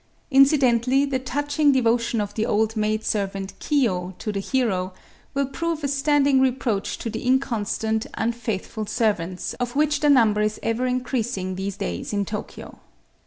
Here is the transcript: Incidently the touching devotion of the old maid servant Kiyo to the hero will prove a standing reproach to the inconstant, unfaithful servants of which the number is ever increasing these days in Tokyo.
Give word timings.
Incidently 0.31 1.05
the 1.05 1.19
touching 1.19 1.71
devotion 1.71 2.19
of 2.21 2.33
the 2.33 2.43
old 2.43 2.75
maid 2.75 3.03
servant 3.03 3.53
Kiyo 3.59 4.15
to 4.17 4.31
the 4.31 4.39
hero 4.39 4.93
will 5.35 5.45
prove 5.45 5.83
a 5.83 5.87
standing 5.87 6.41
reproach 6.41 6.97
to 6.97 7.07
the 7.11 7.21
inconstant, 7.23 8.07
unfaithful 8.15 8.87
servants 8.87 9.53
of 9.59 9.75
which 9.75 9.99
the 9.99 10.09
number 10.09 10.41
is 10.41 10.59
ever 10.63 10.87
increasing 10.87 11.53
these 11.53 11.77
days 11.77 12.13
in 12.13 12.25
Tokyo. 12.25 12.79